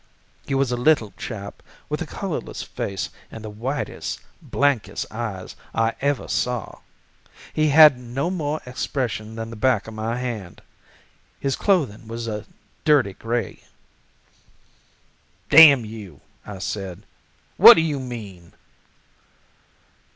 He 0.47 0.55
was 0.55 0.71
a 0.71 0.77
little 0.77 1.13
chap, 1.15 1.61
with 1.87 2.01
a 2.01 2.07
colorless 2.07 2.63
face 2.63 3.11
and 3.29 3.45
the 3.45 3.51
whitest, 3.51 4.19
blankest 4.41 5.05
eyes 5.11 5.55
I 5.75 5.93
ever 6.01 6.27
saw. 6.27 6.79
He 7.53 7.67
had 7.67 7.99
no 7.99 8.31
more 8.31 8.61
expression 8.65 9.35
than 9.35 9.51
the 9.51 9.55
back 9.55 9.87
of 9.87 9.93
my 9.93 10.17
hand. 10.17 10.63
His 11.39 11.55
clothing 11.55 12.07
was 12.07 12.27
a 12.27 12.45
dirty 12.83 13.13
gray. 13.13 13.61
"'Damn 15.51 15.85
you!' 15.85 16.21
I 16.47 16.57
said; 16.57 17.03
'what 17.57 17.75
do 17.75 17.81
you 17.81 17.99
mean? 17.99 18.53